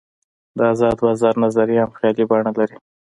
[0.57, 2.75] د آزاد بازار نظریه هم خیالي بڼه لري.